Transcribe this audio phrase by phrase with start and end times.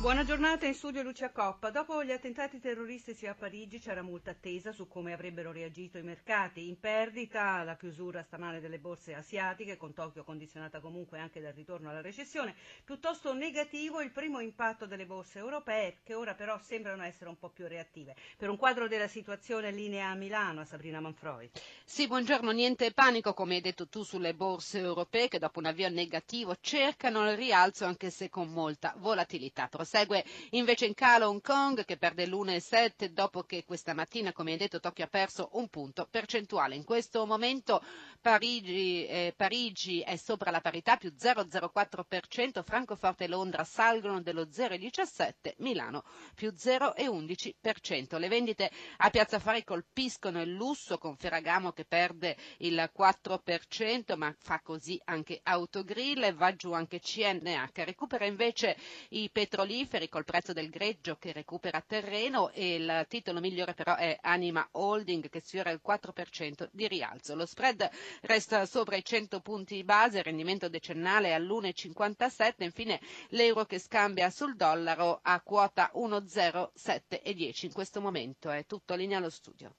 [0.00, 1.68] Buona giornata in studio Lucia Coppa.
[1.68, 6.68] Dopo gli attentati terroristici a Parigi c'era molta attesa su come avrebbero reagito i mercati.
[6.68, 11.90] In perdita la chiusura stamane delle borse asiatiche, con Tokyo condizionata comunque anche dal ritorno
[11.90, 12.54] alla recessione.
[12.82, 17.50] Piuttosto negativo il primo impatto delle borse europee, che ora però sembrano essere un po'
[17.50, 18.16] più reattive.
[18.38, 21.50] Per un quadro della situazione linea a Milano, a Sabrina Manfroi.
[21.84, 22.52] Sì, buongiorno.
[22.52, 27.28] Niente panico, come hai detto tu, sulle borse europee che dopo un avvio negativo cercano
[27.30, 29.68] il rialzo anche se con molta volatilità.
[29.90, 34.56] Prosegue invece in calo Hong Kong che perde l'1,7 dopo che questa mattina, come hai
[34.56, 36.76] detto, Tokyo ha perso un punto percentuale.
[36.76, 37.82] In questo momento
[38.20, 45.54] Parigi, eh, Parigi è sopra la parità più 0,04%, Francoforte e Londra salgono dello 0,17%,
[45.56, 46.04] Milano
[46.36, 48.16] più 0,11%.
[48.16, 54.32] Le vendite a Piazza Affari colpiscono il lusso con Ferragamo che perde il 4%, ma
[54.38, 57.82] fa così anche Autogrill e va giù anche CNH.
[57.84, 58.76] Recupera invece
[59.08, 63.94] i petroliferi petroliferi col prezzo del greggio che recupera terreno e il titolo migliore però
[63.96, 67.34] è Anima Holding che sfiora il 4% di rialzo.
[67.34, 67.88] Lo spread
[68.22, 74.54] resta sopra i 100 punti base, il rendimento decennale all'1,57, infine l'euro che scambia sul
[74.56, 77.64] dollaro a quota 1,0710.
[77.64, 79.74] In questo momento è tutto linea allo studio.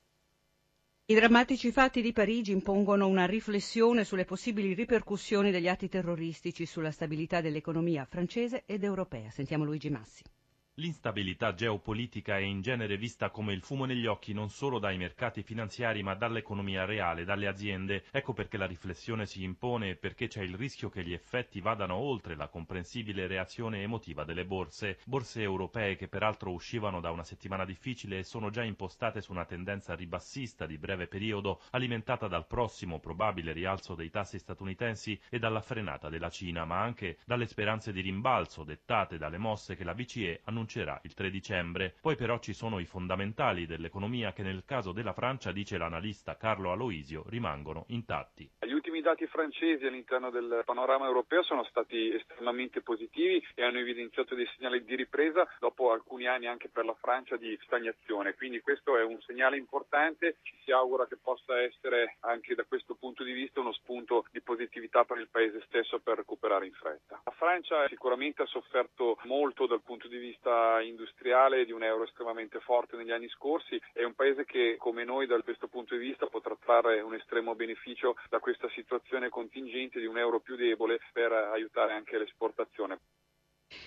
[1.11, 6.91] I drammatici fatti di Parigi impongono una riflessione sulle possibili ripercussioni degli atti terroristici sulla
[6.91, 9.29] stabilità dell'economia francese ed europea.
[9.29, 10.23] Sentiamo Luigi Massi.
[10.75, 15.43] L'instabilità geopolitica è in genere vista come il fumo negli occhi non solo dai mercati
[15.43, 18.05] finanziari ma dall'economia reale, dalle aziende.
[18.09, 21.95] Ecco perché la riflessione si impone e perché c'è il rischio che gli effetti vadano
[21.95, 24.99] oltre la comprensibile reazione emotiva delle borse.
[25.03, 29.43] Borse europee che peraltro uscivano da una settimana difficile e sono già impostate su una
[29.43, 35.61] tendenza ribassista di breve periodo alimentata dal prossimo probabile rialzo dei tassi statunitensi e dalla
[35.61, 40.39] frenata della Cina, ma anche dalle speranze di rimbalzo dettate dalle mosse che la BCE
[40.45, 41.95] annuncerà annuncerà il 3 dicembre.
[41.99, 46.71] Poi però ci sono i fondamentali dell'economia che nel caso della Francia, dice l'analista Carlo
[46.71, 48.49] Aloisio, rimangono intatti.
[48.59, 54.35] Gli ultimi dati francesi all'interno del panorama europeo sono stati estremamente positivi e hanno evidenziato
[54.35, 58.35] dei segnali di ripresa dopo alcuni anni anche per la Francia di stagnazione.
[58.35, 62.95] Quindi questo è un segnale importante, ci si augura che possa essere anche da questo
[62.95, 67.21] punto di vista uno spunto di positività per il paese stesso per recuperare in fretta.
[67.25, 72.59] La Francia sicuramente ha sofferto molto dal punto di vista industriale di un euro estremamente
[72.59, 76.27] forte negli anni scorsi, è un paese che come noi da questo punto di vista
[76.27, 78.90] potrà trarre un estremo beneficio da questa situazione
[79.29, 82.99] contingente di un euro più debole per aiutare anche l'esportazione.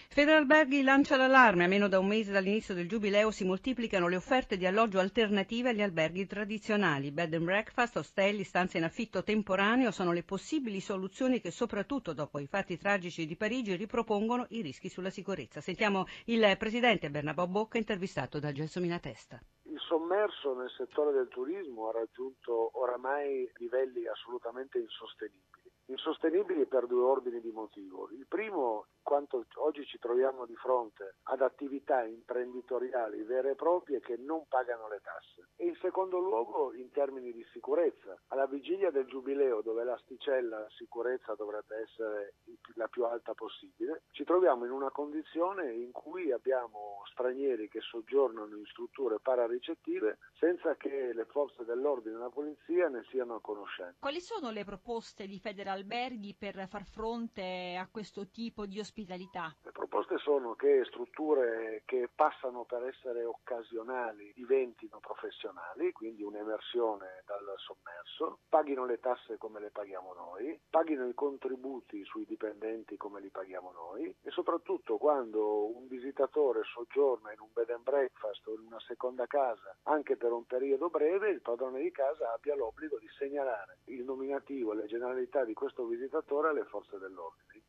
[0.09, 1.65] Federalberghi lancia l'allarme.
[1.65, 5.71] A meno da un mese dall'inizio del giubileo si moltiplicano le offerte di alloggio alternative
[5.71, 7.11] agli alberghi tradizionali.
[7.11, 12.39] Bed and breakfast, ostelli, stanze in affitto temporaneo sono le possibili soluzioni che soprattutto dopo
[12.39, 15.61] i fatti tragici di Parigi ripropongono i rischi sulla sicurezza.
[15.61, 19.39] Sentiamo il presidente Bernabò Bocca intervistato da Gelsomina Testa.
[19.75, 25.69] Il sommerso nel settore del turismo ha raggiunto oramai livelli assolutamente insostenibili.
[25.87, 28.09] Insostenibili per due ordini di motivo.
[28.13, 34.17] Il primo, quanto oggi ci troviamo di fronte ad attività imprenditoriali vere e proprie che
[34.17, 35.51] non pagano le tasse.
[35.57, 38.19] E in secondo luogo in termini di sicurezza.
[38.29, 42.35] Alla vigilia del giubileo dove l'asticella sicurezza dovrebbe essere
[42.75, 48.57] la più alta possibile, ci troviamo in una condizione in cui abbiamo stranieri che soggiornano
[48.57, 53.97] in strutture pararicettive senza che le forze dell'ordine e la polizia ne siano a conoscenza.
[54.01, 59.53] Quali sono le proposte di Federalberghi per far fronte a questo tipo di ospitalità?
[59.63, 67.43] Le proposte sono che strutture che passano per essere occasionali diventino professionali, quindi un'emersione dal
[67.57, 73.31] sommerso, paghino le tasse come le paghiamo noi, paghino i contributi sui dipendenti come li
[73.31, 78.61] paghiamo noi e soprattutto quando un visitatore soggiorna in un bed and breakfast o in
[78.67, 83.09] una seconda casa anche per un periodo breve, il padrone di casa abbia l'obbligo di
[83.19, 87.63] segnalare il nominativo e le generalità di questo visitatore alle forze dell'ordine.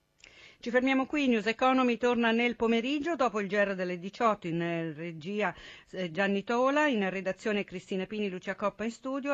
[0.60, 5.54] Ci fermiamo qui, News Economy torna nel pomeriggio dopo il GR delle 18 in regia
[5.92, 9.34] eh, Gianni Tola, in redazione Cristina Pini, Lucia Coppa in studio.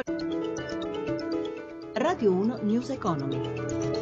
[1.93, 4.00] Radio 1 News Economy.